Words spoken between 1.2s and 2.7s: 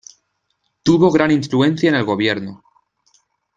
influencia en el gobierno.